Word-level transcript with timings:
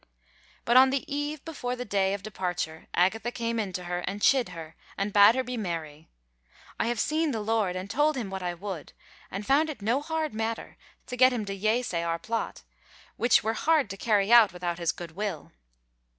But 0.65 0.77
on 0.77 0.89
the 0.89 1.05
eve 1.15 1.45
before 1.45 1.75
the 1.75 1.85
day 1.85 2.15
of 2.15 2.23
departure 2.23 2.87
Agatha 2.95 3.29
came 3.31 3.59
into 3.59 3.83
her, 3.83 3.99
and 3.99 4.19
chid 4.19 4.49
her, 4.49 4.75
and 4.97 5.13
bade 5.13 5.35
her 5.35 5.43
be 5.43 5.57
merry: 5.57 6.09
"I 6.79 6.87
have 6.87 6.99
seen 6.99 7.29
the 7.29 7.39
Lord 7.39 7.75
and 7.75 7.87
told 7.87 8.17
him 8.17 8.31
what 8.31 8.41
I 8.41 8.55
would, 8.55 8.93
and 9.29 9.45
found 9.45 9.69
it 9.69 9.79
no 9.83 10.01
hard 10.01 10.33
matter 10.33 10.75
to 11.05 11.15
get 11.15 11.31
him 11.31 11.45
to 11.45 11.53
yeasay 11.55 12.01
our 12.03 12.17
plot, 12.17 12.63
which 13.15 13.43
were 13.43 13.53
hard 13.53 13.91
to 13.91 13.95
carry 13.97 14.31
out 14.31 14.51
without 14.51 14.79
his 14.79 14.91
goodwill. 14.91 15.51